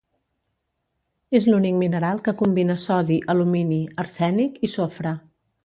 [1.39, 5.17] És l'únic mineral que combina sodi, alumini, arsènic i sofre.